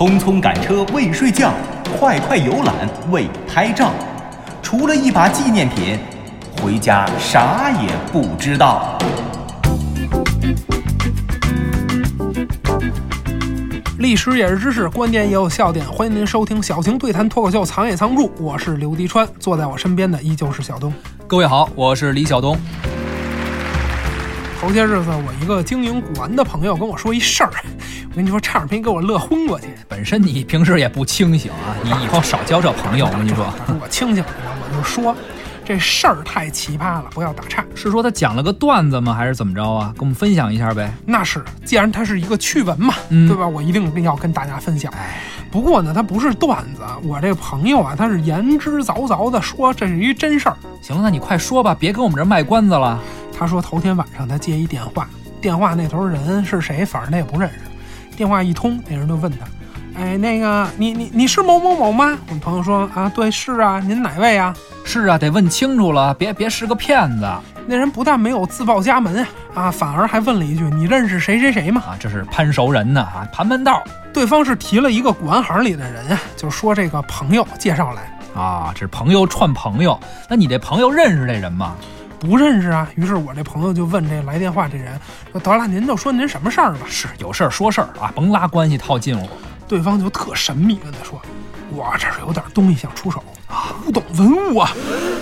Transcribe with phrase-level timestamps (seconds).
[0.00, 1.52] 匆匆赶车未睡觉，
[1.98, 2.74] 快快游览
[3.10, 3.92] 未拍照。
[4.62, 5.98] 除了一把纪念品，
[6.56, 8.96] 回家啥也不知道。
[13.98, 15.84] 历史也是知识，观点也有笑点。
[15.84, 18.32] 欢迎您收听小型对谈脱口秀，藏也藏不住。
[18.38, 20.90] 我是刘迪川，坐在我身边的依旧是小东。
[21.26, 22.58] 各位好，我是李晓东。
[24.58, 27.50] 头些日子，我一个经营古玩的朋友跟我说一事儿，
[28.10, 29.68] 我跟你说，差点没给我乐昏过去。
[29.88, 33.06] 本身你平时也不清醒啊，你以后少交这朋友。
[33.06, 33.46] 我跟你说，
[33.80, 35.14] 我清醒我就说
[35.64, 37.64] 这事儿太奇葩了，不要打岔。
[37.72, 39.14] 是说他讲了个段子吗？
[39.14, 39.92] 还是怎么着啊？
[39.94, 40.92] 跟我们分享一下呗。
[41.06, 43.46] 那是，既然它是一个趣闻嘛，嗯对吧？
[43.46, 44.92] 我一定要跟大家分享。
[45.52, 50.56] 不过呢，它不是段子，我这个朋友啊，他是言之凿凿的说这是一真事儿。
[50.82, 53.00] 行了，那你快说吧，别跟我们这儿卖关子了。
[53.38, 55.08] 他说头天晚上他接一电话，
[55.40, 57.69] 电话那头人是谁，反正他也不认识。
[58.20, 59.46] 电话一通，那人就问他
[59.98, 64.54] ：“哎，那个你你你是某某某吗？”我朋友说：“啊，对，是啊，您哪位啊
[64.84, 67.26] 是啊，得问清楚了，别别是个骗子？”
[67.66, 78.02] 那人不但没有自报家门啊，反而还问了一句：“你认识谁谁谁吗啊，这是攀熟人呢啊，盘门道？”对方是提了一个古玩行里的人啊，就说这个朋友介绍来
[78.38, 79.98] 啊，这是朋友串朋友。
[80.28, 81.74] 那你这朋友认识这人吗？
[82.20, 82.88] 不认识啊。
[82.94, 84.96] 于是我这朋友就问这来电话这人
[85.32, 89.28] 说：“得了，您就说您什么事儿吧。”是有事儿说事儿啊，甭拉关系套近乎。
[89.66, 91.20] 对方就特神秘跟他说
[91.72, 94.70] ：“我这是有点东西想出手啊，古董文物啊，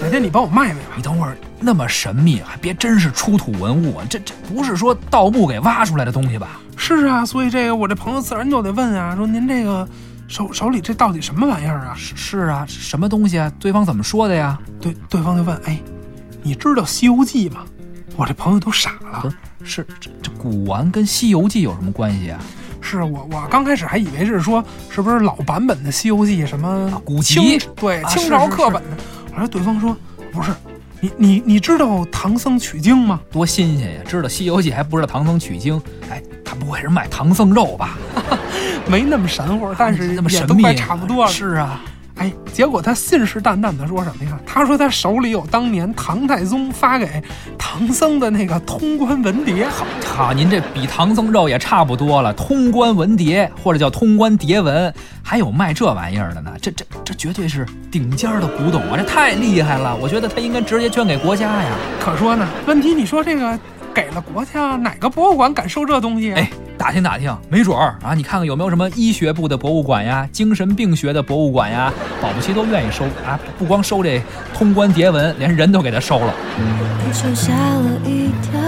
[0.03, 4.05] 哪天你帮我卖卖吧。”你等会儿那么神秘，还别真是出土文物啊？
[4.09, 6.61] 这这不是说盗墓给挖出来的东西吧？
[6.77, 9.87] 是啊，所以这个我这朋友自然就得问啊，说您这个
[10.29, 11.95] 手手里这到底什么玩意儿啊？
[11.95, 13.53] 是是啊，什么东西啊？
[13.61, 14.59] 对方怎么说的呀？
[14.81, 15.79] 对，对方就问：“哎，
[16.43, 17.65] 你知道《西游记》吗？”
[18.17, 19.21] 我这朋友都傻了。
[19.23, 22.41] 不是，是这这古玩跟《西游记》有什么关系啊？
[22.81, 28.97] 是我我刚开始还以为是说是不是老版本的《西游记》什么古清籍对啊清朝是是课本的。
[29.35, 29.97] 后来对方说
[30.33, 30.53] 不是，
[31.01, 33.21] 你你你知道唐僧取经吗？
[33.31, 34.01] 多新鲜呀！
[34.07, 35.81] 知道《西游记》还不知道唐僧取经？
[36.11, 37.99] 哎，他不会是卖唐僧肉吧？
[38.89, 41.31] 没那么神乎，但是那么神秘，也都快差不多了。
[41.31, 41.81] 是啊，
[42.19, 44.39] 哎，结果他信誓旦旦的说什么呀？
[44.45, 47.23] 他说他手里有当年唐太宗发给
[47.57, 49.65] 唐僧的那个通关文牒。
[49.71, 52.35] 好，好，您这比唐僧肉也差不多了。
[52.35, 54.93] 通关文牒或者叫通关牒文，
[55.23, 56.51] 还有卖这玩意儿的呢。
[56.61, 58.97] 这这这绝对是顶尖儿的古董啊！
[58.97, 61.71] 这太厉害了，我觉得他应该直接捐给国家呀。
[62.01, 63.57] 可说呢，问题你说这个
[63.95, 66.39] 给了国家，哪个博物馆敢收这东西、啊？
[66.39, 73.39] 哎，打听打听，没准儿啊，你看看有没有什么医学部的博物馆呀、精神病学的博物馆呀，保不齐都愿意收啊。
[73.59, 74.23] 不光收这
[74.55, 76.33] 通关牒文，连人都给他收了。
[77.05, 78.61] 地球吓了一跳，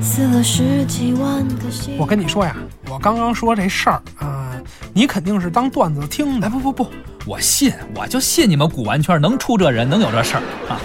[0.00, 1.94] 死了十几万个心。
[1.98, 2.56] 我跟你说呀，
[2.88, 4.50] 我刚刚说这事儿啊，
[4.94, 6.46] 你肯定是当段子听的。
[6.46, 6.90] 哎，不不不，
[7.26, 10.80] 我信，我就信你们古玩圈能出这人，能有这事儿啊！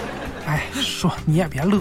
[0.46, 1.80] 哎，说你也别乐，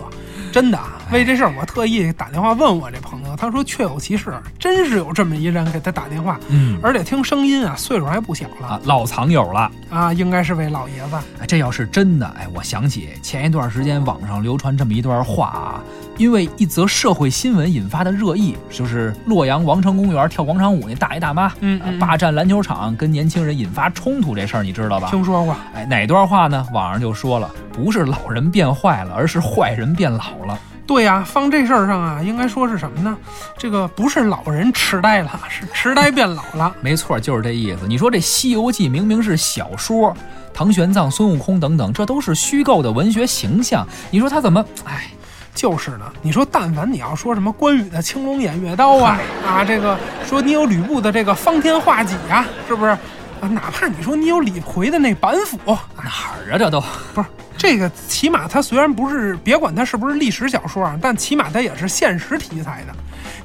[0.51, 9.71] 真的啊，为这事儿我特意打电话问我这朋友，他说确有其事，真是有这么一人给他打电话，嗯而且听声音啊，岁数还不小了啊，老藏友了。
[9.89, 11.15] 啊，应该是位老爷子。
[11.39, 15.81] 哎，这要是真的，哎，我想起前一段时间网上流传这么一段话啊，
[16.17, 25.09] 因为一则社会新闻引发的热议，就是洛阳王城公园跳广场舞那大爷大妈，嗯霸占篮球场跟年轻人引发冲突这事儿，你知道吧？
[25.09, 26.63] 听说过，哎，哪段话呢？
[26.71, 30.59] 网上就说了，不是老人变坏了，而是坏人变老了。
[30.91, 33.17] 对呀、放这事儿上啊，应该说是什么呢？
[33.57, 36.75] 这个不是老人痴呆了，是痴呆变老了。
[36.81, 37.87] 没错，就是这意思。
[37.87, 40.13] 你说这《西游记》明明是小说，
[40.53, 44.65] 唐玄奘、孙悟空等等，这都是虚构的文学形象，你说他怎么？
[44.83, 45.09] 哎，
[45.55, 49.97] 就是呢，你说但凡你要说什么关羽的青龙偃月刀啊 啊，这个
[50.27, 52.91] 说你有吕布的这个方天画戟啊，是不是？
[52.91, 55.57] 啊，哪怕你说你有李逵的那板斧，
[55.95, 56.03] 哪
[56.33, 56.57] 儿啊？
[56.57, 57.27] 这都不是
[57.61, 62.95] 这个，起码它虽然不是，别管它是不是历史小说啊，但起码它也是现实题材的。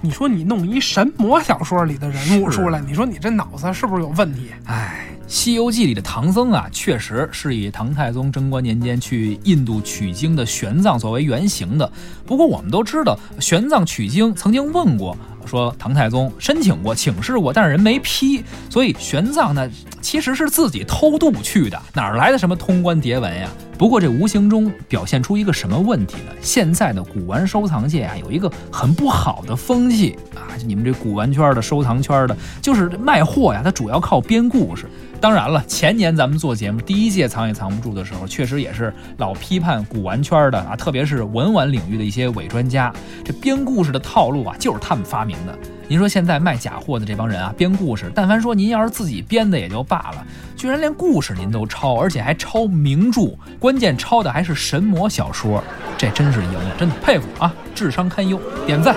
[0.01, 4.49] 你说你弄一神魔小说里的人物出来，你说你这脑子是不是有问题？
[4.65, 11.93] 哎，《西游记》里的唐僧啊，确实是以唐太宗贞观年间去印度取经的玄奘作为原型的。
[12.25, 15.15] 不过我们都知道，玄奘取经曾经问过，
[15.47, 19.71] 说唐太宗申请过、请示过，但是人没批，所以玄奘呢
[20.01, 23.49] 其实是自己偷渡去的，哪儿来的什么通关牒文呀？
[23.79, 26.33] 不过这无形中表现出一个什么问题呢？
[26.41, 34.87] 现在的古玩收藏界啊，有一个很不好的风气啊，你们这古玩圈的、收藏圈的，就是卖货呀，它主要靠编故事。
[35.21, 42.93] 当然了，前年咱们做节目第一届藏也藏不住的时候，确实也是老批判古玩圈的啊，特别是文玩领域的一些伪专家，
[43.25, 45.59] 这编故事的套路啊，就是他们发明的。
[45.89, 50.27] 您说现在卖假货的这帮人啊，编故事，但凡说您要是自己编的也就罢了，
[50.57, 55.63] 居然连故事您都抄，而且还抄名著，关键抄的还是神魔小说，
[55.97, 58.95] 这真是赢了，真的佩服啊，智商堪忧，点赞，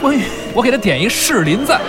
[0.00, 0.22] 关羽
[0.54, 1.80] 我给他点一士林赞。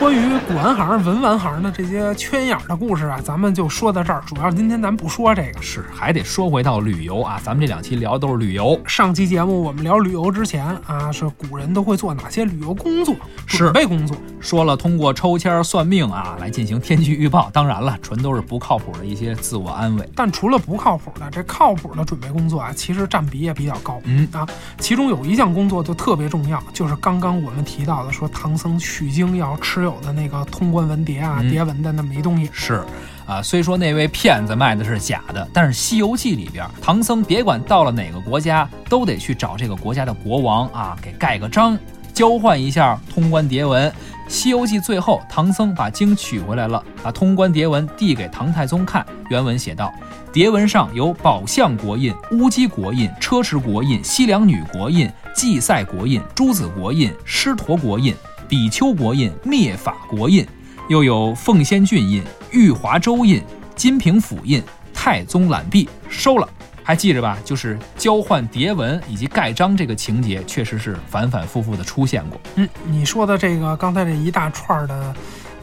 [0.00, 4.22] 关于古玩行、文玩行的这些圈眼的故事啊，咱们就说到这儿。
[4.26, 7.38] 主要今天咱不说这个，是还得说回到旅游啊。
[7.44, 8.80] 咱们这两期聊的都是旅游。
[8.86, 13.14] 上期节目我们聊旅游之前啊，是古人都会做哪些旅游工作、
[13.46, 14.16] 准备工作？
[14.40, 20.10] 说了通过抽签算命啊来进行天气预报，当然了，纯都是不靠谱的一些自我安慰。
[20.16, 24.00] 但除了不靠谱的，这靠谱的准备工作啊，其实占比也比较高。
[24.04, 24.48] 嗯啊，
[24.78, 32.48] 其中有一项工作就特别重要，就是刚刚我们提到的，说唐僧取经要持有的那个通关文牒啊、嗯牒文的那么一东西。
[32.52, 32.82] 是，
[33.26, 41.78] 啊，虽说那位骗子卖的是假的，但是《西游记》里边，唐僧别管到了哪个国家，都得去找这个国家的国王啊，给盖个章，
[42.12, 43.90] 交换一下通关牒文。
[44.32, 49.92] 《西游记》最后，唐僧把经取回来了，把通关牒文递给唐太宗看，原文写道。
[50.32, 58.14] 牒文上有宝象国印、乌鸡国印、车迟国印、西凉女国印、祭赛国印、朱子国印、狮驼国印、
[58.50, 60.44] 比丘国印、灭法国印，
[60.88, 62.20] 又有奉仙郡印、
[62.50, 63.40] 玉华州印、
[63.76, 64.60] 金平府印、
[64.92, 66.48] 太宗揽璧，收了。
[66.82, 67.38] 还记着吧？
[67.44, 72.40] 就是交换牒文以及盖章这个情节，确实是反反复复的出现过。
[72.56, 75.14] 嗯，你说的这个刚才这一大串儿的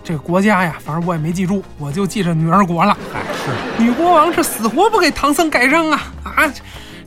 [0.01, 2.97] 这个国家呀，反正我也没记住，我就记着女儿国了。
[3.13, 6.53] 哎，是女国王是死活不给唐僧盖章啊啊！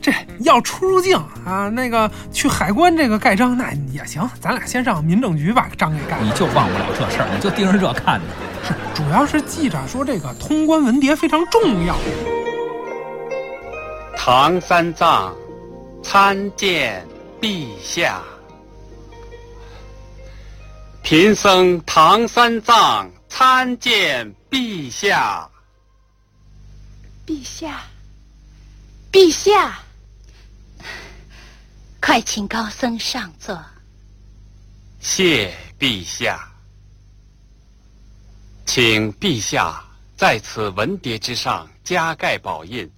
[0.00, 6.22] 这要出入境啊，那个去海关这个盖章那也行，咱俩先上民政局把章给盖了。
[6.24, 8.26] 你就忘不了这事儿，你就盯着这看呢。
[8.66, 11.96] 是，主要是记着说这个通关文牒非常重要。
[14.16, 15.34] 唐三藏
[16.02, 17.06] 参见
[17.40, 18.20] 陛下。
[21.02, 25.48] 贫僧唐三藏参见陛下。
[27.26, 27.82] 陛下，
[29.12, 29.78] 陛下，
[32.00, 33.62] 快请高僧上座。
[35.00, 36.50] 谢陛下，
[38.66, 39.84] 请陛下
[40.16, 42.90] 在此文牒之上加盖宝印，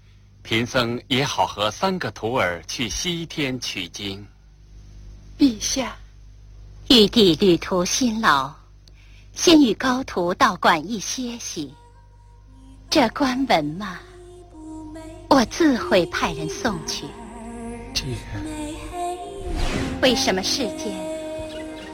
[0.43, 4.25] 贫僧也好和三个徒儿去西天取经。
[5.39, 5.97] 陛下，
[6.89, 8.53] 玉帝旅途辛劳，
[9.35, 11.75] 先与高徒到馆驿歇息。
[12.89, 13.99] 这官文嘛，
[15.29, 17.07] 我自会派人送去。
[17.95, 18.05] 这
[20.03, 20.93] 为什么世间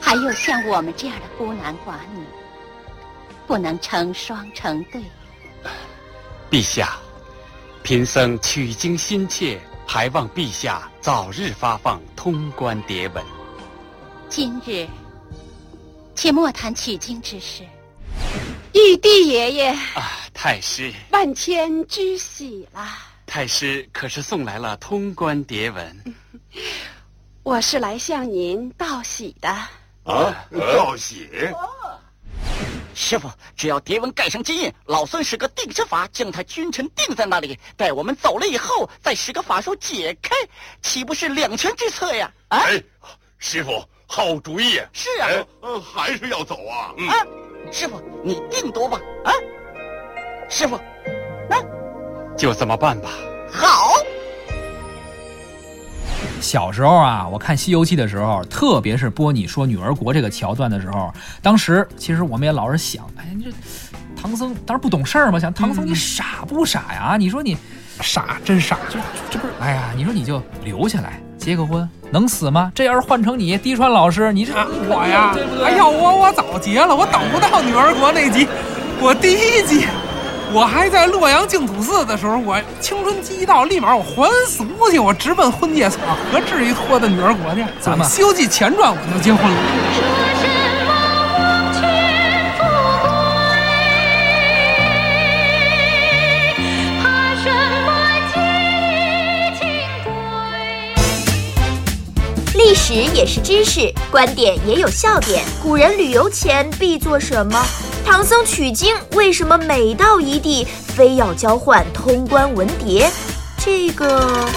[0.01, 2.25] 还有像我们这样的孤男寡女，
[3.47, 5.03] 不能成双成对？
[6.51, 6.97] 陛下，
[7.83, 13.23] 贫僧取经心切，还望陛下早日发放通关牒文。
[14.31, 14.89] 今日，
[16.15, 17.63] 且莫谈取经之事。
[18.73, 23.07] 玉帝爷爷啊，太师，万千之喜啦！
[23.27, 26.15] 太师可是送来了通关牒文？
[27.49, 29.49] 我是来向您道喜的。
[29.49, 31.31] 啊，道喜！
[32.95, 37.59] 师傅，只要蝶文盖上金印，老孙使个定身法，将他君臣定在那里。
[37.75, 40.37] 待我们走了以后，再使个法术解开，
[40.83, 42.31] 岂不是两全之策呀？
[42.49, 42.83] 啊，哎，
[43.39, 44.79] 师傅，好主意！
[44.93, 45.29] 是啊，
[45.83, 46.93] 还是要走啊！
[46.99, 47.17] 嗯啊，
[47.73, 49.01] 师傅，你定夺吧。
[49.25, 49.33] 啊，
[50.51, 50.79] 师傅，
[51.49, 51.57] 那
[52.37, 53.09] 就这么办吧。
[53.51, 53.95] 好。
[56.41, 63.51] 小时候啊，我看《西游记》的时候，特别是播你说女儿国这个桥段的时候，当时其实我们也老是想，哎，这
[64.21, 67.17] 唐僧当时不懂事儿嘛，想唐僧你傻不傻呀？
[67.19, 67.57] 你说你
[68.01, 68.79] 傻，真傻！
[68.89, 68.99] 这
[69.31, 69.53] 这不是？
[69.61, 72.71] 哎呀，你说你就留下来结个婚，能死吗？
[72.75, 74.53] 这要是换成你，滴川老师，你这、
[74.89, 75.65] 我呀，对不对？
[75.65, 78.47] 哎呀，我我早结了，我等不到女儿国那集，
[79.01, 79.87] 我第一集。
[80.51, 86.01] 我还在洛阳净土寺的时候，我青春期一到，立马我还俗去，我直奔婚介所，
[86.33, 87.65] 何至于拖到女儿国去？
[87.81, 90.28] 咱们《西游记》前传我就结婚了。
[102.89, 105.45] 历史也是知识，观点也有笑点。
[105.63, 107.63] 古人旅游前必做什么？
[108.03, 113.07] 唐僧取经为什么每到一地非要交换通关文牒？
[113.59, 114.49] 这个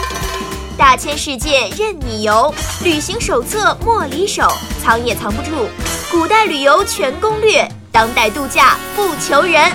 [0.77, 2.53] 大千世界任你游，
[2.85, 4.50] 旅行手册莫离手，
[4.81, 5.67] 藏也藏不住。
[6.09, 9.69] 古代旅游全攻略，当代度假不求人。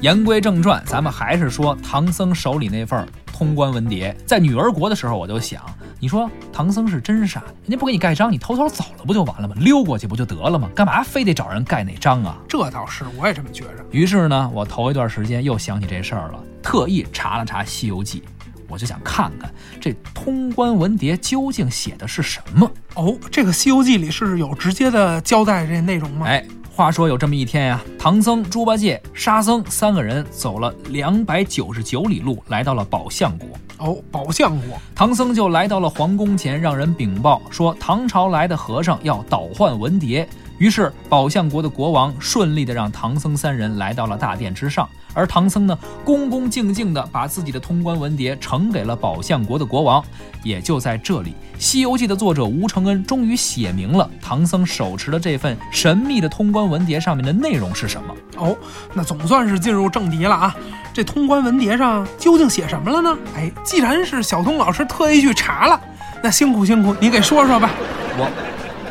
[0.00, 3.04] 言归正传，咱们还是说唐僧手里那份
[3.40, 4.14] 通关文牒。
[4.26, 5.64] 在女儿国的时候，我就想，
[5.98, 9.54] 你说唐僧是真傻，人家不给你盖章，你偷偷走了不就完了吗？
[9.58, 10.68] 溜过去不就得了吗？
[10.74, 12.36] 干嘛非得找人盖那章啊？
[12.46, 13.86] 这倒是，我也这么觉着。
[13.90, 18.20] 于是呢，我头一段时间又想起这事儿了，特意查了查《西游记》，
[18.68, 22.70] 我就想看看这通关文牒究竟写的是什么。
[22.94, 26.26] 哦，这个《西游记》里是有直接的交代这内容吗？
[26.26, 26.44] 哎。
[26.72, 33.48] 话说有这么一天呀，唐僧、猪八戒、沙僧三个人走了两百九十九里路，来到了宝象国。
[33.78, 40.26] 哦，宝象国，唐僧就来到了皇宫前，让人禀报说唐朝来的和尚要倒换文牒。
[40.58, 44.88] 于是宝象国的国王顺利的让唐僧三人来到了大殿之上。
[45.12, 50.02] 而唐僧呢，恭恭敬敬地把自己的通关文牒呈给了宝象国的国王。
[50.42, 58.14] 也就在这里，《西游记》的作者吴承恩终于写明了唐僧手持的这份神秘的通关文牒上面的内容是什么。
[58.38, 58.56] 哦，
[58.94, 60.56] 那总算是进入正题了啊！
[60.94, 63.18] 这通关文牒上究竟写什么了呢？
[63.36, 65.78] 哎，既然是小东老师特意去查了，
[66.22, 67.70] 那辛苦辛苦，你给说说吧。
[68.16, 68.30] 我，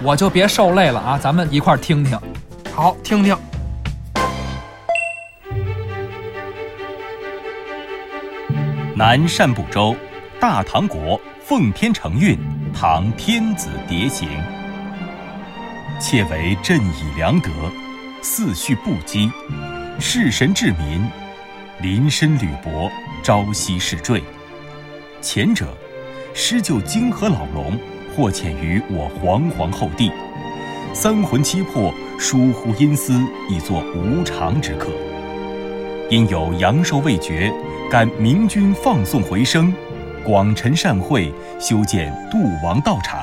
[0.04, 2.16] 我就别受累了啊，咱们一块儿听听。
[2.72, 3.36] 好，听听。
[9.00, 9.96] 南赡部洲，
[10.42, 12.38] 大唐国奉天承运，
[12.74, 14.28] 唐天子迭行。
[16.02, 17.50] 窃为朕以良德，
[18.22, 19.32] 四序不羁，
[20.02, 21.02] 事神治民，
[21.82, 22.92] 临深履薄，
[23.24, 24.22] 朝夕侍坠。
[25.22, 25.74] 前者，
[26.34, 27.80] 施救泾河老龙，
[28.14, 30.12] 获遣于我皇皇后帝，
[30.94, 33.18] 三魂七魄，疏忽阴司，
[33.50, 34.90] 以作无常之客。
[36.10, 37.50] 因有阳寿未绝。
[37.90, 39.74] 感明君放送回生，
[40.24, 43.20] 广陈善会，修建度王道场。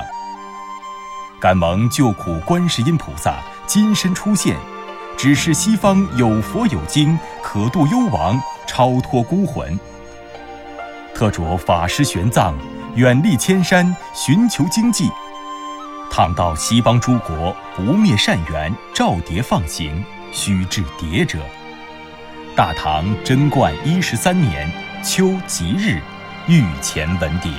[1.39, 4.57] 感蒙救苦观世音菩萨金身出现，
[5.15, 9.79] 指示西方有佛有经，可度幽王，超脱孤魂。
[11.15, 12.53] 特着法师玄奘，
[12.95, 15.09] 远历千山，寻求经济。
[16.11, 21.39] 倘到西方诸国，不灭善缘，照牒放行，须至牒者。
[22.57, 24.67] 大唐贞观一十三年
[25.03, 26.01] 秋吉日，
[26.47, 27.51] 御前文牒。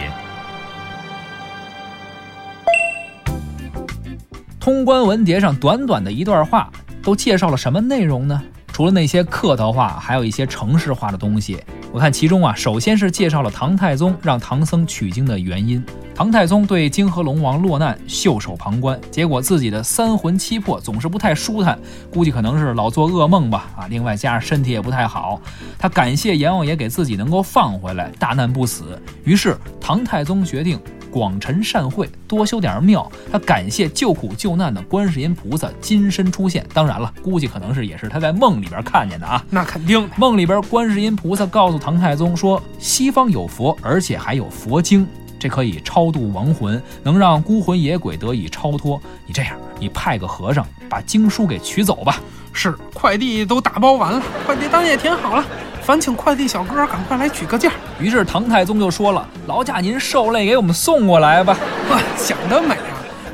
[4.59, 6.69] 通关文牒上短短的一段话，
[7.01, 8.43] 都介绍了什么内容呢？
[8.73, 11.63] 除了那些客套话，还有一些城市化的东西。
[11.91, 15.83] 我看其中啊，首先是介绍了唐太宗让唐僧取经的原因。
[16.15, 21.79] 唐太宗对泾河龙王落难袖手旁观，结果自己的三魂七魄总是不太舒坦，
[22.13, 23.71] 估计可能是老做噩梦吧。
[23.77, 25.41] 啊，另外加上身体也不太好，
[25.79, 29.01] 他感谢阎王爷给自己能够放回来，大难不死。
[29.25, 30.79] 于是唐太宗决定
[31.11, 33.11] 广陈善会，多修点庙。
[33.31, 36.65] 他感谢救苦救难的观世音菩萨金身出现。
[36.73, 39.45] 当然了，估计可能是也是他在梦里边看见的啊。
[39.51, 45.07] 那肯定，梦里边观世音菩萨告诉唐太宗说，西方有佛，而且还有佛经。
[45.41, 49.01] 这可以超度亡魂，能让孤魂野鬼得以超脱。
[49.25, 52.21] 你这样，你派个和尚把经书给取走吧。
[52.53, 55.45] 是，快递都打包完了，快递单也填好了，
[55.89, 57.73] 烦请快递小哥赶快来取个件。
[57.99, 61.57] 于是唐太宗就说了：“劳驾您受累给我们送过来吧。
[62.15, 62.93] ”想得美啊！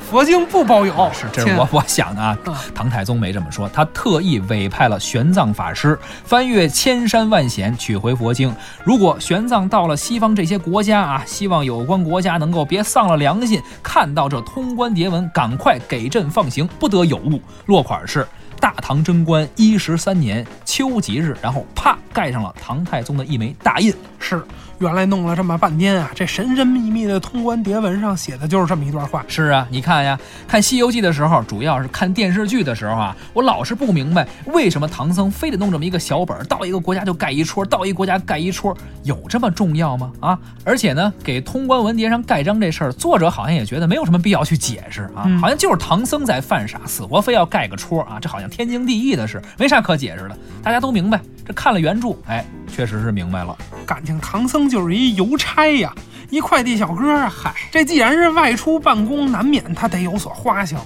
[0.09, 2.39] 佛经不包邮，是这是我我想的啊。
[2.73, 8.55] 唐太宗没这么说，他特意委派了玄奘法师翻越千山万险取回佛经。
[8.85, 17.43] 如果玄奘到了西方这些国家啊，希望有关国家能够别丧了良心，看到这通关牒文，赶快给朕放行，不得有误。
[17.67, 18.25] 落款是
[18.65, 23.93] 大唐贞观一十三年秋吉日，然后啪盖上了唐太宗的一枚大印。
[24.19, 24.43] 是。
[24.79, 29.25] 原来弄了这么半天啊，这神神秘秘的通关牒文上写的就是这么一段话。
[29.29, 40.13] 是啊，你看呀，看《西游记》的时候，主要是看电视剧的时候啊，我老是不明白为什么唐僧非得弄这么一个小本，到一个国家就盖一戳，到一个国家盖一戳，有这么重要吗？
[40.21, 40.39] 啊！
[40.65, 51.21] 而且呢，给通关文牒上盖章这事儿，作者好像也觉得没有什么必要去解释啊，好像就是唐僧在犯傻，死活非要盖个戳啊，这好像天经地义的事，没啥可解释的，大家都明白。
[51.47, 53.55] 这看了原著，哎，确实是明白了，
[53.85, 55.93] 感情唐僧就是一邮差呀，
[56.31, 57.29] 一快递小哥啊。
[57.29, 60.77] 嗨，这既然是外出办公，难免他得有所花销。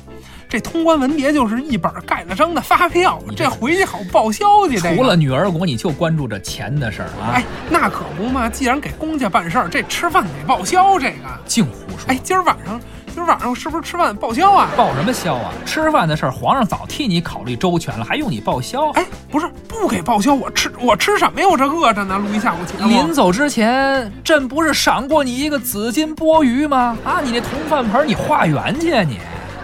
[0.48, 4.78] 这通关文牒就是一本盖了章的发票，这回去好报销去。
[4.78, 7.32] 除了女儿国，你就关注这钱的事儿啊？
[7.34, 12.06] 哎，那可不嘛，既然给公家办事儿，这吃饭得报销，这个净胡说。
[12.06, 12.80] 哎，今儿晚上。
[13.18, 14.68] 今晚上是不是吃饭报销啊？
[14.76, 15.50] 报什么销啊？
[15.66, 18.90] 吃饭的事儿，皇上早替你考虑周全了，还用你报销？
[18.90, 21.48] 哎，不是不给报销，我吃我吃什么呀？
[21.48, 22.88] 我这饿着呢，录一下午节目。
[22.88, 26.96] 临走之前，朕不是赏过你一个紫金钵盂吗？
[27.04, 29.18] 啊，你那铜饭盆，你化缘去啊你？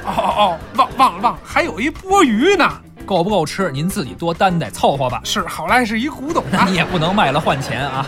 [0.05, 2.69] 哦哦哦，忘忘了忘，还有一钵盂呢，
[3.07, 3.71] 够不够吃？
[3.71, 5.21] 您自己多担待，凑合吧。
[5.23, 8.05] 是，好赖是一古董， 你也不能卖了换钱啊。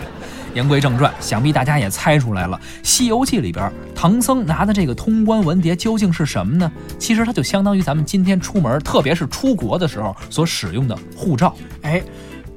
[0.57, 6.73] 言归正传，想必大家也猜出来了，《西游记》里边唐僧拿的这个通关文牒究竟是什么呢？
[6.99, 11.55] 其实它就相当于咱们今天出门，特别是出国的时候所使用的护照。
[11.83, 12.03] 哎，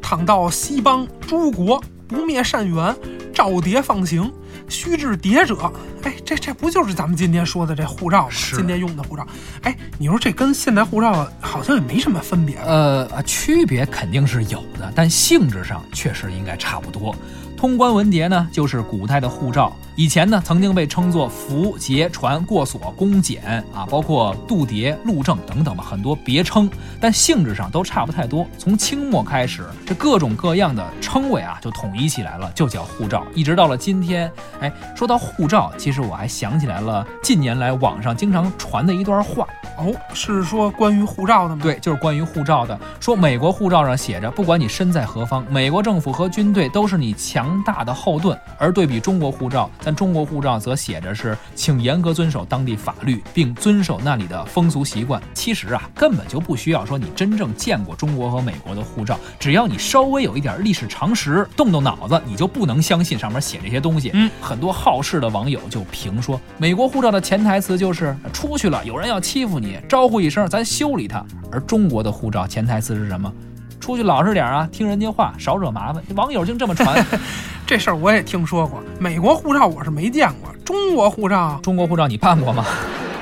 [0.01, 2.95] 倘到西邦诸国，不灭善缘，
[3.33, 4.31] 照牒放行，
[4.69, 5.69] 须至牒者。
[6.03, 8.31] 哎，这这不就是咱们今天说的这护照吗？
[8.55, 9.27] 今天用的护照。
[9.63, 12.55] 哎，你说这跟现代护照好像也没什么分别。
[12.59, 17.13] 呃，区别肯定是有的，但性质上确实应该差不多。
[17.59, 19.75] 通关文牒呢，就是古代的护照。
[19.99, 26.69] 以前呢，曾经被称作符、节、传、过所、公检啊，包括度牒、路政等等吧，很多别称，
[27.01, 28.47] 但性质上都差不太多。
[28.57, 33.25] 从清末开始，这各种各样的称谓啊，就统一起来了，就叫护照。
[33.35, 39.45] 一直到了今天，哎，说到护照，其实我还想起来了，近年来网上经常传的一段话。
[39.77, 41.61] 哦，是说关于护照的吗？
[41.61, 42.79] 对，就是关于护照的。
[43.01, 48.37] 说美国护照上写着，不管你身在何方，美国政府和军队都是你强大的后盾。
[48.57, 55.19] 而对比中国护照，咱中国护照则写着是，请严格遵守当地法律，并遵守那里的风俗习惯。
[55.33, 64.11] 其实啊，根本就不需要说你真正见过中国和美国的护照，只要你稍微有一点历史常识，动动脑子，你就不能相信上面写这些东西。
[64.13, 69.79] 嗯，很多好事的网友就评说，美国护照的潜台词就是出去了有人要欺负你。
[69.89, 71.25] 招呼一声，咱修理他。
[71.51, 73.33] 而中国的护照潜台词是什么？
[73.79, 76.03] 出去老实点啊，听人家话，少惹麻烦。
[76.15, 77.03] 网友竟这么传，
[77.69, 78.81] 这事儿我也听说过。
[78.97, 82.65] 美国护照我是没见过，中国护照，中国护照你办过吗？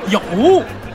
[0.08, 0.22] 有。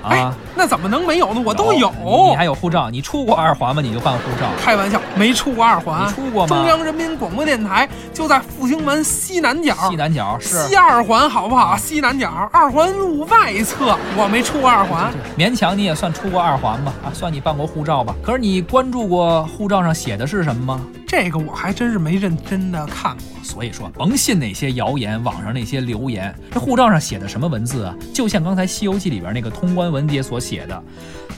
[0.03, 1.43] 啊，那怎么能没有呢？
[1.45, 1.93] 我都有。
[2.29, 2.91] 你还有护照？
[2.91, 3.81] 你出过二环吗？
[3.81, 4.49] 你就办护照？
[4.63, 6.07] 开玩笑，没出过二环。
[6.07, 6.57] 你出过吗？
[6.57, 9.75] 中央人民广播电台就在复兴门西南角。
[9.89, 11.77] 西南角是西二环，好不好？
[11.77, 15.13] 西南角二环路外侧，我没出过二环。
[15.37, 16.93] 勉强你也算出过二环吧？
[17.05, 18.15] 啊，算你办过护照吧？
[18.23, 20.81] 可是你关注过护照上写的是什么吗？
[21.07, 23.25] 这个我还真是没认真的看过。
[23.43, 26.35] 所以说，甭信那些谣言，网上那些留言。
[26.51, 27.95] 这护照上写的什么文字啊？
[28.15, 30.83] 就像刚才《西游记》里边那个通关文牒所写的：“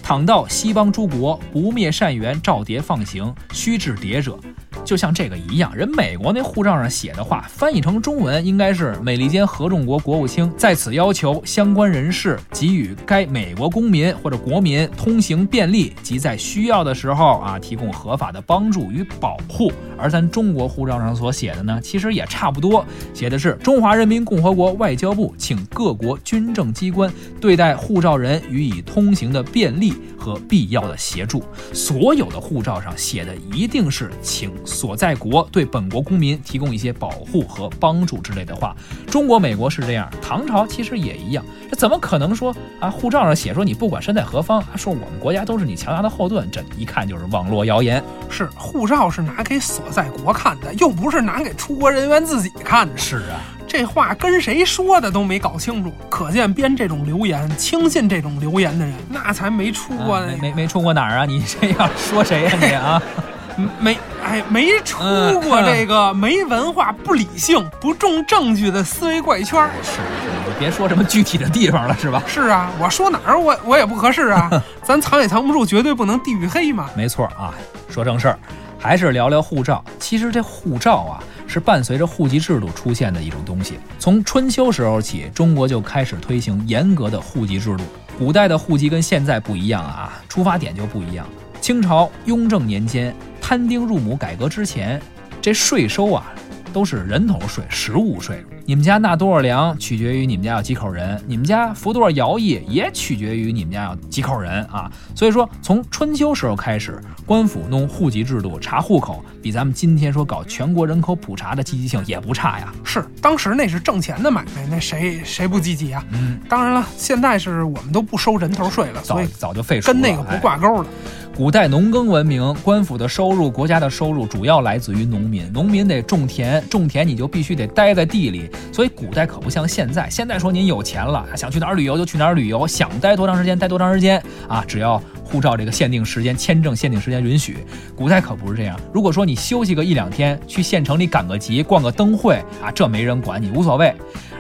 [0.03, 4.39] 倘到西邦诸国，不灭善缘，照牒放行，须至蝶者。”
[4.85, 19.73] 就像这个一样，人美国那护照上写的话，翻译成中文应该是美利坚合众国国务卿在此要求相关人士给予该美国公民或者国民通行便利，及在需要的时候啊提供合法的帮助与保护。
[19.97, 31.43] 而咱中国护照上所写的呢，其实也差不多，写的是中华人民共和国外交部请各国军政机关对待护照人予以通行的便利和必要的协助。
[31.73, 34.51] 所有的护照上写的一定是请。
[34.65, 38.75] 所在国对本国公民提供一些保护和帮助之类的话，
[39.07, 41.45] 中国、美国是这样，唐朝其实也一样。
[41.71, 42.91] 这怎么可能说啊？
[42.91, 48.03] 护照上写说你不管身在何方，说我们国家都是你强大的后盾，这一看就是网络谣言。
[48.31, 52.97] 是护照是拿给所在国看的，又不是拿给出国人员自己看的。
[52.97, 61.25] 是啊，这话跟谁说的都没搞清楚，可见编这种留言、轻信这种留言的人，那才没出过没没没出过哪儿啊？
[61.27, 63.03] 你这样说谁呀你啊？
[63.79, 64.99] 没，哎，没出
[65.41, 69.63] 过这个 没文化、不理性、不重证据的思维怪圈。
[69.83, 70.01] 是是，
[70.47, 72.23] 你别说什么具体的地方了，是吧？
[72.27, 74.51] 是啊，我说哪儿我我也不合适啊。
[74.83, 76.91] 咱藏也藏不住，绝对不能地域黑嘛。
[76.97, 77.55] 没错啊，
[77.89, 78.39] 说正事儿，
[78.79, 79.85] 还是聊聊护照。
[80.01, 83.79] 其实这护照啊，是伴随着户籍制度出现的一种东西。
[83.99, 87.85] 从春秋时候起，中国就开始推行严格的户籍制度。
[88.19, 91.27] 古代的户籍跟现在不一样啊，出发点就不一样。
[91.61, 93.15] 清朝雍正年间。
[93.47, 94.99] 摊丁入亩改革之前，
[95.43, 96.33] 这税收啊，
[96.73, 98.43] 都是人头税、实物税。
[98.67, 104.91] 你们家纳多少粮，取决于你们家有几口人；你们家服多少徭役，也取决于你们家有几口人啊。
[105.15, 112.73] 所以说，从春秋时候开始，官府弄户籍制度、查户口，比咱们今天说搞全国人口普查的积极性也不差呀。
[112.83, 116.03] 是，当时那是挣钱的买卖， 那谁谁不积极啊？
[116.13, 120.89] 嗯，当然了，现在是我们都不收人头税了，所以早就废除了，跟那个不挂钩了。
[121.37, 125.53] 古代农耕文明，官府的收入、国家的收入主要来自于农民。
[125.53, 128.49] 农民得种田，种田你就必须得待在地里。
[128.73, 135.01] 所以古代可不像现在，现在说您有钱了，想去哪儿旅游就去哪儿旅游，想待多长时间待多长时间啊，只要
[135.35, 137.57] 护照这个限定时间、签证限定时间允许。
[137.97, 138.79] 古代可不是这样。
[138.93, 143.93] 如果说你休息个一两天，去县城里赶个集、逛个灯会啊，这没人管你，无所谓。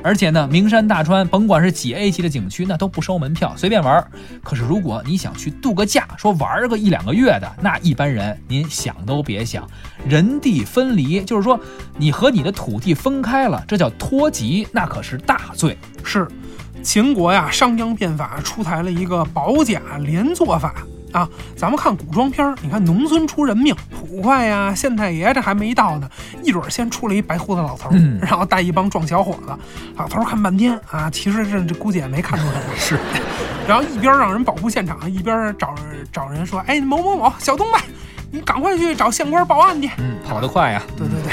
[0.04, 4.06] 而且呢，名山大川，甭管是几 A 级的景区，那都不收门票，随便玩。
[4.40, 9.68] 可是如果你想去度个假，说玩个一两个月的，那一般人您想都别想。
[10.06, 11.58] 人地分离，就是说
[11.96, 15.76] 你和你的土地分开了，这叫脱籍，那可是大罪。
[16.04, 16.28] 是，
[16.84, 20.74] 秦国呀，商鞅变法出台了一个保甲连坐法。
[21.12, 23.72] 啊，咱们看古装片儿，你看农村出人命，
[24.10, 26.10] 捕快呀、县太爷这还没到呢，
[26.42, 29.56] 一准儿先出来一白胡子老头儿，嗯然后带一帮壮小伙子。
[29.96, 32.98] 老头儿看半天啊，其实这这估计也没看出来 是，
[33.68, 35.72] 然后一边让人保护现场，一边找
[36.12, 37.78] 找人说：“哎，某某某，小东吧，
[38.32, 40.82] 你赶快去找县官报案去。”嗯，跑得快呀。
[40.96, 41.32] 对对对，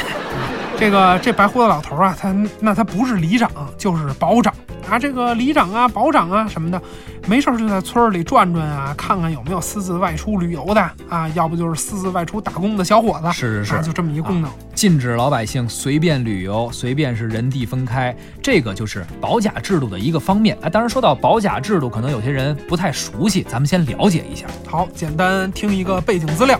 [0.81, 4.51] 这个这白胡子老头啊，他那他不是里长就是保长
[4.89, 6.81] 啊，这个里长啊、保长啊什么的，
[7.27, 14.49] 没事儿就在村儿里转转啊，看看有没有私自外出旅游的啊，要不就是私自外出打工的小伙子，是是是，啊就这么一功能。
[14.73, 20.57] 禁止老百姓随便旅游，随便是人地分开，这个就是保甲制度的一个方面。
[20.63, 24.47] 哎，当然说到保甲制度，可能有些人不太熟悉，咱们先了解一下。
[24.67, 26.59] 好，简单听一个背景资料。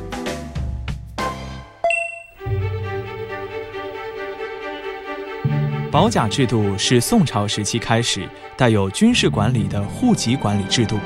[5.91, 10.97] 保甲制度是宋朝时期开始带有军事管理的户籍管理制度，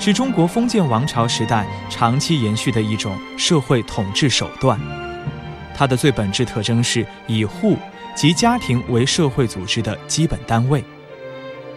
[0.00, 4.80] 是中国封建王朝时代长期延续的一种社会统治手段。
[5.76, 7.76] 它的最本质特征是以户
[8.16, 10.82] 及家庭为社会组织的基本单位。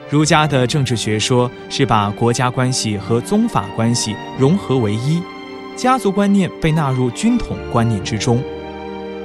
[0.10, 5.21] 儒家的政治学说是把国家关系和宗法关系融合为一，
[5.75, 8.41] 家族观念被纳入军统观念之中。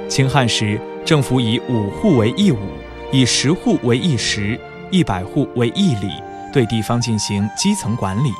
[0.09, 2.57] 秦汉时，政府以五户为一伍。
[3.13, 6.11] 以十户为一时，一百户为一里，
[6.51, 8.33] 对地方进行基层管理。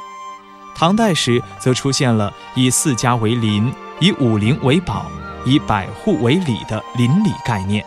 [0.75, 5.05] 唐代时，则出现了以四家为邻，以五邻为保，
[5.45, 7.85] 以百户为里的邻里概念。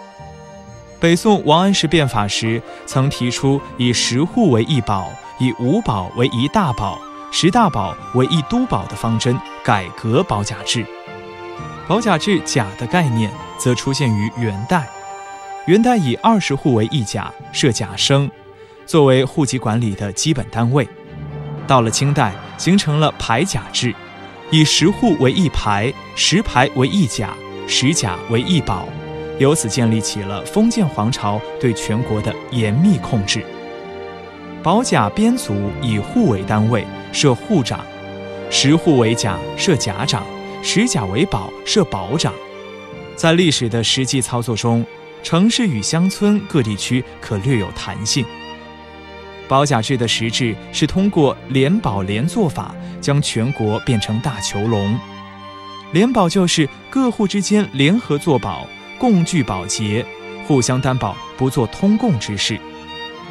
[1.01, 6.97] 北宋王安石变法时，曾提出以十户为一保，以五保为一大保，
[7.33, 10.87] 十大保为一都保的方针，改革保甲制。
[11.89, 14.89] 保甲制甲的概念，则出现于元代。
[15.67, 18.31] 元代以二十户为一甲，设甲生，
[18.87, 20.87] 作为户籍管理的基本单位。
[21.67, 23.93] 到了清代，形成了排甲制，
[24.53, 27.35] 以十户为一排，十排为一甲，
[27.67, 28.87] 十甲为一保，
[29.41, 33.45] 由此建立起了封建皇朝对全国的严密控制。
[34.63, 35.53] 保甲编组
[35.83, 37.81] 以户为单位，设户长；
[38.51, 40.23] 十户为甲，设甲长；
[40.63, 42.33] 十甲为保，设保长。
[43.17, 44.87] 在历史的实际操作中，
[45.27, 48.25] 城市与乡村各地区可略有弹性。
[49.49, 54.97] 保甲制的实质是通过联保联做法，将全国变成大囚笼。
[55.91, 58.69] 联保就是各户之间联合做保，
[59.01, 60.07] 共聚保洁，
[60.47, 62.57] 互相担保，不做通共之事。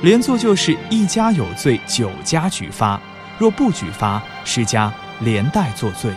[0.02, 3.00] 联坐就是一家有罪，九家举发；
[3.40, 6.12] 若不举发，十家连带作罪。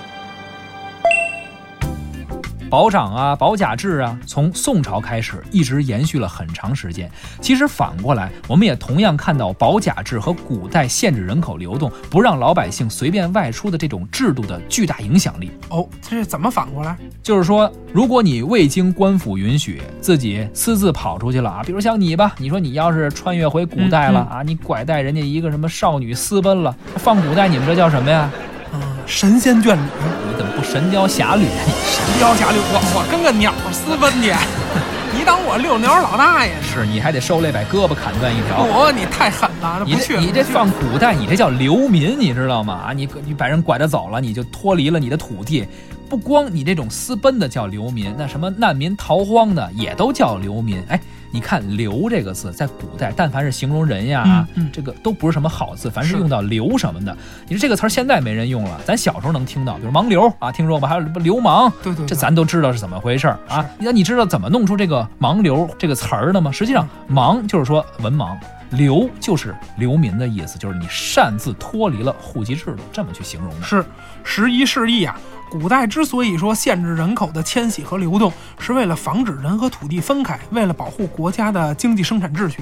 [2.71, 7.11] 保长啊，保甲制啊，从宋朝开始一直延续了很长时间。
[7.41, 15.51] 其实反过来，我们也同样看到保甲制和古代限制人口流动、不让老百姓随便外出的这种制度的巨大影响力。
[15.71, 16.97] 哦，这是怎么反过来？
[17.23, 28.31] 就是说，如果你未经官府允许，自己私自跑出去了啊，比如像你吧，你说你要是穿越回古代了、嗯啊，你拐带人家一个什么少女私奔了，放古代你们这叫什么呀？
[28.75, 31.45] 嗯，神仙眷侣，你怎么不神雕侠侣？
[31.87, 34.35] 神雕侠侣，我我跟个鸟私奔去，
[35.17, 36.53] 你当我遛鸟老大爷？
[36.63, 38.65] 是，你还得受累把胳膊砍断一条。
[38.65, 42.89] 我你太狠了，你这你这放古代，你这叫流民，你知道吗？
[42.89, 45.65] 啊，你你把人拐着走了，你就脱离了你的土地。
[46.09, 50.83] 不光你这种私奔的叫流民，那什么难民逃荒的也都叫流民。
[50.89, 50.99] 哎，
[51.31, 57.17] 你看“流”这个字，在古代，但凡是形容人呀，啊嗯嗯这个都不是什么好字，凡是是用到“流”什么的，
[57.49, 60.89] 你说这个词儿现在没人用了，咱小时候能听到，比如盲流啊，听说过吗？
[60.89, 63.65] 还有什么流氓，对对对这咱都知道是怎么回事儿啊。
[63.79, 66.51] 那你知道怎么弄出这个“盲流”这个词儿的吗？
[66.51, 68.37] 实际上，“盲”就是说文盲。
[68.73, 73.63] 流就是流民的意思，就是你擅自脱离了户籍制度，这么去形容的。
[73.65, 73.83] 是
[74.23, 75.19] 十一世易啊。
[75.51, 82.59] 古代之所以说限制人口的迁徙和流动，是为了防止人和土地分开，为了保护国家的经济生产秩序。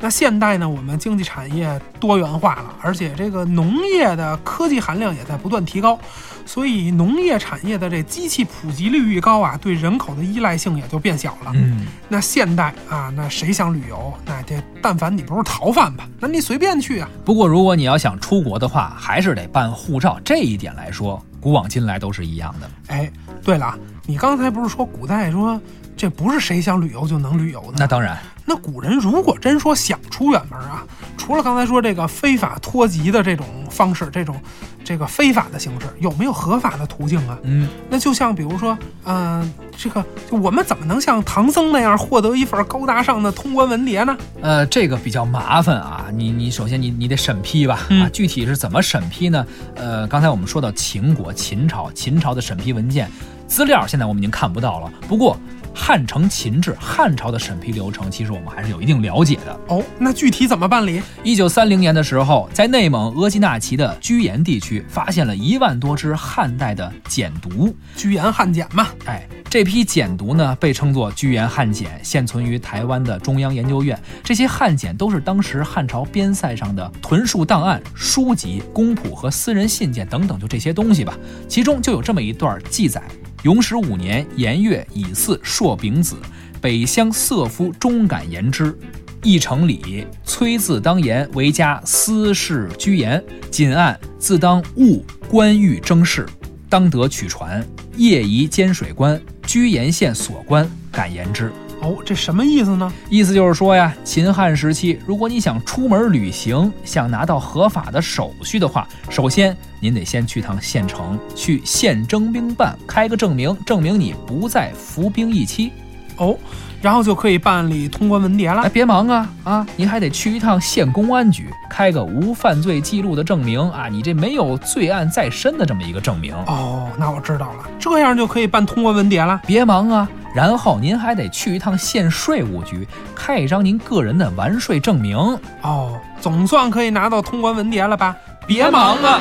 [0.00, 5.96] 那现代呢，我们经济产业多元化了，而且这个农业的科技含量也在不断提高，
[6.44, 11.52] 所以农业产业的这机器普及率愈高啊，对人口的依赖性也就变小了。
[11.54, 14.12] 嗯，那现代啊，那谁想旅游？
[14.26, 17.08] 那这但凡你不是逃犯吧，那你随便去啊。
[17.24, 20.18] 不过如果你要想出国的话，还是得办护照。
[20.24, 22.70] 这一点来说，古往今来都是一样的。
[22.86, 23.12] 哎，
[23.44, 25.60] 对了，你刚才不是说古代说
[25.94, 27.74] 这不是谁想旅游就能旅游的？
[27.76, 30.84] 那当然，那古人如果真说想出远门啊，
[31.16, 34.38] 除了刚才说这个非法脱籍的这种方式，这种
[34.84, 37.38] 这个非法的形式，有没有合法的途径啊？
[37.42, 44.16] 嗯，那就像比如说，嗯、这个就我们怎么能像唐僧那样获得一份高大上的通关文牒呢？
[44.42, 46.04] 呃，这个比较麻烦啊。
[46.12, 49.46] 你你首先你你得审批吧，嗯啊，具体是怎么审批呢？
[49.74, 53.10] 呃，刚才我们说到秦国秦朝，秦朝的审批文件
[53.48, 54.92] 资料现在我们已经看不到了。
[55.08, 55.36] 不过，
[55.74, 59.60] 汉承秦制，汉朝的审批流程，其实我们还是有一定了解的。
[59.68, 61.02] 哦，那具体怎么办理？
[61.22, 68.86] 一九三零年的时候，在内蒙额济纳旗的居延地区，发现了一万多只汉代的简牍，居延汉简嘛。
[69.06, 74.00] 哎，这批简牍呢，被称作居延汉简，现存于台湾的中央研究院。
[74.22, 81.18] 这些汉简都是当时汉朝边塞上的屯戍档案、书籍、公谱和私人信件等等，就这些东西吧。
[81.48, 83.02] 其中就有这么一段记载。
[83.44, 86.16] 永始五年颜月乙巳朔丙子，
[86.62, 88.74] 北乡色夫终感言之，
[89.22, 96.26] 议成礼，崔字当言为家私事居言，谨案自当务官狱征事，
[96.70, 97.62] 当得取传。
[97.98, 101.52] 夜移监水官，居延县所官感言之。
[101.84, 102.90] 哦，这什么意思呢？
[103.10, 115.72] 意思就是说呀，秦汉时期，如果你想出门旅行，想拿到合法的手续的话，首先您得先去趟县城，去县征兵办开个证明，证明你不在服兵役期。
[116.16, 116.38] 哦，
[116.84, 118.60] 然后就可以办理通关文牒了。
[118.60, 119.66] 哎，别忙啊啊！
[119.74, 126.34] 您还得去一趟县公安局，开个无犯罪记录的证明啊，你这没有罪案在身的这么一个证明。
[126.46, 129.40] 哦，那我知道了，这样就可以办通关文牒了。
[129.46, 130.06] 别忙啊！
[130.34, 135.16] 然后您还得去一趟县税务局，开一张您个人的完税证明。
[135.62, 138.14] 哦，总算可以拿到通关文牒了吧？
[138.46, 139.20] 别忙啊！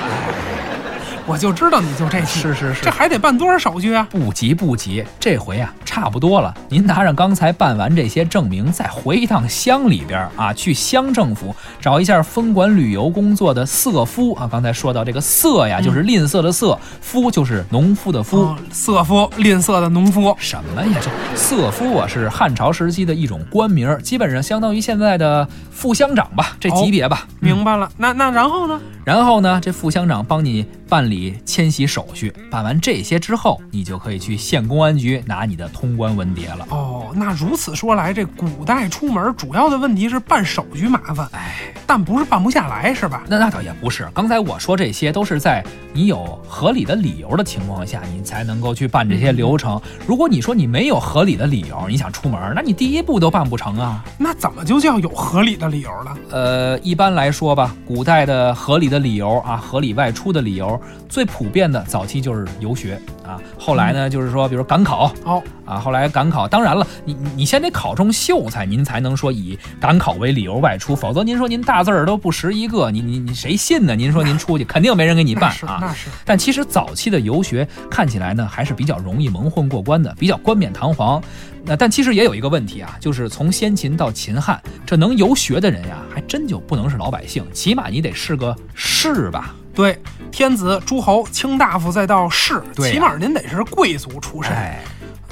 [1.25, 4.05] 我就知道你就这气，是是是，这还得办多少手续啊？
[4.11, 6.53] 不急不急，这回啊差不多了。
[6.67, 14.49] 您拿着刚才办完这些证明，再回一趟乡里边啊，去乡政府找一下分管旅游工作的色夫啊。
[14.51, 18.53] 刚才说到这个色呀，就是吝啬的色；夫就是农夫的夫。
[18.71, 20.35] 色夫，吝啬的农夫。
[20.37, 20.97] 什么呀？
[21.01, 27.25] 这色夫啊，是汉朝时期的一种官名，基本上相当于现在的副乡长吧，这级别吧。
[27.39, 27.89] 明白了。
[27.97, 28.79] 那那然后呢？
[29.05, 29.59] 然后呢？
[29.61, 31.12] 这副乡长帮你办理
[31.45, 36.65] 迁徙手续，办完这些之后，你就可以去县公安局拿你的通关文牒了。
[36.69, 43.23] 哦，那如此说来，这古代出门主要的问题是办手续麻烦，哎，但不是办不下来，是吧？
[43.27, 44.07] 那那倒也不是。
[44.13, 49.81] 刚才我说这些都是在你有合理的理由的情况下，你才能够去办这些流程。
[50.07, 54.03] 如果你说你没有合理的理由，你想出门，那你第一步都办不成啊。
[54.17, 56.17] 那怎么就叫有合理的理由了？
[56.31, 60.79] 呃，一般来说吧，古代的合理的理由啊，合理外出的理由，
[61.13, 63.39] 最普遍的早期就是游学啊。
[63.55, 73.95] 后来呢，就是说，比如赶考哦啊，后来赶考，当然了，你你你先得考中秀才，您才能说以赶考为理由外出，否则您说您大字儿都不识一个，你你你谁信呢？
[73.95, 75.77] 您说您出去，肯定没人给你办啊。
[75.79, 76.09] 那是。
[76.25, 81.21] 但其实早期的游学看起来呢，还是比较容易蒙混过关的，比较冠冕堂皇。
[81.63, 89.53] 那但其实也有一个问题啊，就是从先秦到秦汉，这能游学的人呀，还真就不能是老百姓，起码你得是个士吧？
[89.73, 89.99] 对，
[90.31, 94.51] 天子、诸侯、卿大夫，再到士，对，起码您得是贵族出身。
[94.51, 94.79] 哎，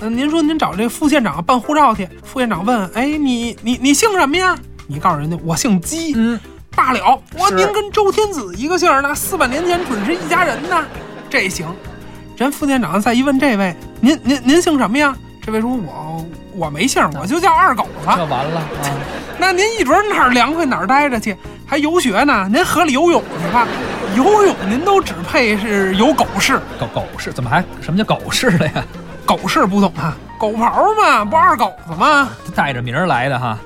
[0.01, 4.57] 嗯，您说您找这副县长办护照去，副县长问，哎，你你你姓什么呀？
[4.87, 6.13] 你告诉人家我姓姬。
[6.15, 6.39] 嗯，
[6.75, 10.83] 罢了，我您跟周天子一个姓儿呢，四百年前准是一家人呢。
[11.29, 11.67] 这行，
[12.35, 15.15] 人副县长再一问这位，您您您姓什么呀？
[15.43, 16.25] 这位说，我
[16.55, 18.09] 我没姓，我就叫二狗子。
[18.15, 18.65] 这完了啊！
[19.39, 21.35] 那您一准哪儿凉快哪儿待着去，
[21.71, 22.49] 还游学呢？
[22.51, 23.65] 您河里游泳去吧。
[24.17, 28.85] 游泳您都只配是游狗式，狗狗式怎么还什么叫狗式了呀？
[29.25, 30.13] 狗式不懂啊？
[30.37, 32.27] 狗刨嘛，不二狗子吗？
[32.53, 33.57] 带着名儿来的哈。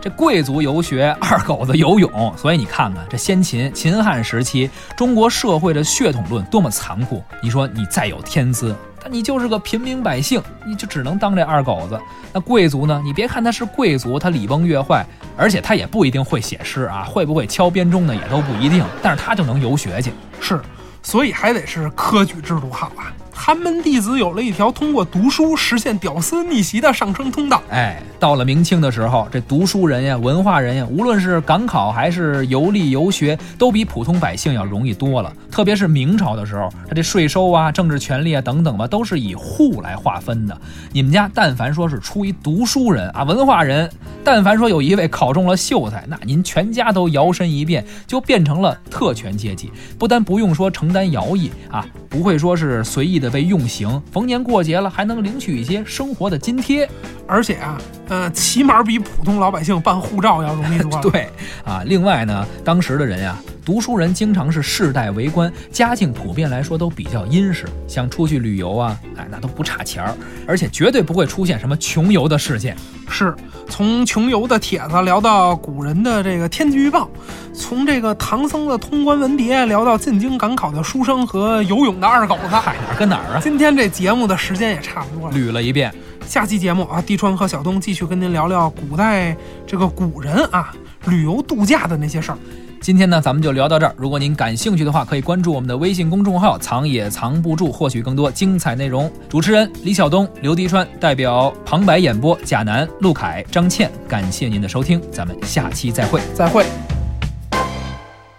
[0.00, 7.22] 这贵族游学，二狗子游泳，所以你看看这先秦、秦汉时期中国社会的血统论多么残酷。
[7.40, 11.98] 你说你再有天资，但你就是个平民百姓，你就只能当这二狗子。
[12.32, 13.02] 那贵族呢？
[13.04, 15.04] 你别看他是贵族，他礼崩乐坏，
[15.36, 18.84] 而且他也不一定会写诗啊，会不会敲编钟呢也都不一定。
[19.02, 20.60] 但是他就能游学去，是，
[21.02, 23.12] 所以还得是科举制度好啊。
[23.34, 27.62] 寒门弟子有了一条通过读书实现屌丝逆袭的上升通道。
[27.70, 35.32] 哎，到了明清的时候，这读书人呀、文化人呀，无论是赶考还是游历游学，都比普通百姓要容易多了。
[35.50, 40.56] 特别是明朝的时候，他这税收啊、政治权利啊等等吧，都是以户来划分的。
[40.92, 43.90] 你们家但凡说是出一读书人啊、文化人，
[44.22, 49.72] 但凡说有一位考中了秀才，那您全家都摇身一变，就变成了特权阶级。
[49.98, 53.32] 不但不用说承担徭役啊，不会说是随意的。
[53.32, 56.86] 被用刑，逢年过节了还能领取一些生活的津贴，
[57.26, 61.00] 而且啊，呃，起码比普通老百姓办护照要容易多。
[61.10, 61.30] 对
[61.64, 70.14] 啊，另外呢，当时的人呀，读书人经常是世代为官，家境普遍来说都比较殷实，想出去旅游啊，哎，那都不差钱儿，
[70.46, 72.76] 而且绝对不会出现什么穷游的事件。
[73.08, 73.34] 是
[73.68, 77.08] 从穷游的帖子聊到古人的这个天气预报，
[77.54, 83.40] 从这个唐僧的通关文牒聊到进京赶考的书生和游泳的二狗子，嗨，哪儿跟哪儿啊？
[83.40, 85.92] 今天这节目的时间也差不多了，捋了一遍。
[86.26, 90.72] 下期节目啊，地川和小东继续跟您聊聊古代这个古人啊
[91.06, 92.38] 旅游度假的那些事儿。
[92.82, 93.94] 今天呢，咱们就聊到这儿。
[93.96, 99.08] 如果您感兴趣的话，可以关注我们的微信公众号“藏也藏不住”，获取更多精彩内容。
[99.28, 106.66] 主持人李晓东、刘迪川，代表旁白演播贾楠、陆凯、张倩，感谢您的收听，咱们下期再会，再会。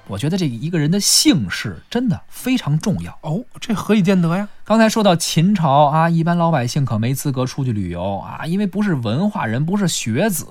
[0.09, 4.45] 我觉得这一个人的姓氏真的非常重要哦，这何以见得呀？
[4.65, 10.47] 刚才说到秦朝啊，一般老百姓可没资格出去旅游啊，因为不是文化人，不是学子。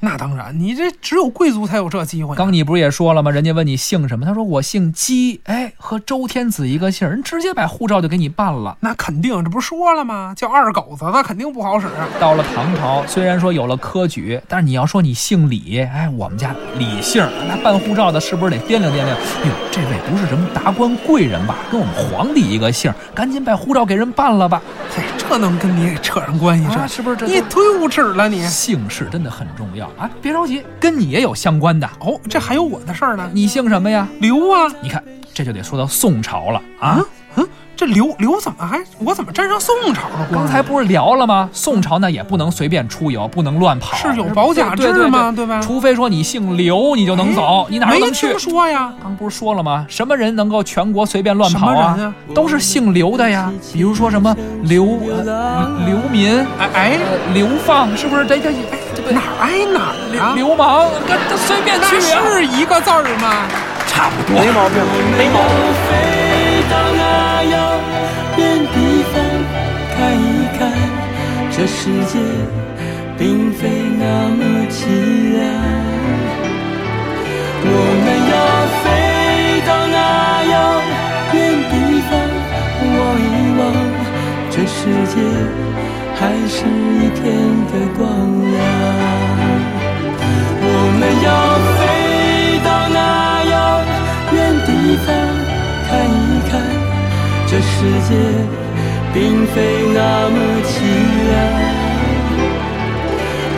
[0.00, 2.34] 那当然，你这只有贵族才有这机会。
[2.34, 3.30] 刚你不是也说了吗？
[3.30, 8.78] 人家问你姓什么，他说我姓姬，哎，和周天子一个姓，人直接把护照就给你办了。
[8.80, 10.32] 那肯定，这不是说了吗？
[10.34, 11.86] 叫二狗子，那肯定不好使。
[12.18, 19.10] 到了唐朝，虽然说有了科举，但是你要说你姓李，哎，我们家李姓，那办护照的是不是得掂量掂量？
[19.10, 21.58] 哟，这位不是什么达官贵人吧？
[21.70, 24.62] 跟我们皇帝一个姓，赶紧把护照给人办了吧。
[24.94, 26.66] 嘿，这能跟你扯上关系？
[26.72, 27.26] 这是不是？
[27.26, 28.28] 你忒无耻了！
[28.28, 30.10] 你姓氏真的很重要啊！
[30.20, 32.20] 别着急，跟你也有相关的哦。
[32.28, 33.30] 这还有我的事儿呢。
[33.32, 34.06] 你姓什么呀？
[34.20, 34.70] 刘啊！
[34.82, 35.02] 你看，
[35.32, 37.00] 这就得说到宋朝了啊。
[37.82, 40.28] 这刘刘怎么还我怎么沾上宋朝了？
[40.32, 41.50] 刚才不是聊了吗？
[41.52, 45.32] 宋朝那也不能随便出游，不能乱跑，是有保甲制吗？
[45.34, 45.60] 对吧？
[45.60, 48.28] 除非说你姓刘，你就能走，你哪能去？
[48.28, 48.92] 没听说呀？
[49.02, 49.84] 刚不是说了吗？
[49.88, 52.14] 什么人能够全国随便乱跑啊？
[52.32, 53.52] 都是姓刘的呀。
[53.72, 54.84] 比如说什么刘
[55.84, 56.98] 刘民，哎哎，
[57.34, 58.24] 流放是不是？
[58.24, 58.52] 这这
[59.10, 60.34] 哪挨哪儿？
[60.36, 62.22] 流氓，跟这随便去啊？
[62.30, 63.48] 是一个字儿吗？
[63.88, 64.78] 差不多，没毛病，
[65.18, 67.11] 没毛病。
[71.64, 72.18] 这世界
[73.16, 74.82] 并非那么凄
[75.32, 75.38] 凉，
[77.62, 77.70] 我
[78.02, 78.34] 们要
[78.82, 78.84] 飞
[79.64, 79.96] 到那
[80.50, 80.54] 遥
[81.32, 81.38] 远
[81.70, 81.72] 地
[82.10, 82.10] 方
[82.82, 83.60] 望一望，
[84.50, 84.74] 这世
[85.06, 85.14] 界
[86.18, 87.22] 还是一片
[87.70, 88.02] 的光
[88.50, 88.58] 亮。
[90.64, 90.66] 我
[90.98, 91.30] 们要
[91.78, 91.78] 飞
[92.64, 92.98] 到那
[93.52, 93.54] 遥
[94.34, 94.68] 远地
[95.06, 95.06] 方
[95.86, 96.50] 看一看，
[97.46, 97.70] 这世
[98.08, 98.10] 界。
[99.14, 99.54] 并非
[99.92, 100.72] 那么凄
[101.28, 101.38] 凉，